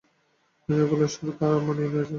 [0.69, 2.07] মেয়েদের গলার স্বরে তা মানিয়ে যায়।